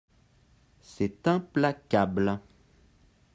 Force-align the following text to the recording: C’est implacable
C’est 0.81 1.27
implacable 1.27 2.39